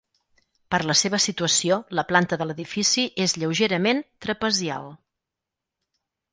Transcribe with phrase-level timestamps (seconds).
[0.75, 4.93] Per la seva situació la planta de l'edifici és lleugerament trapezial.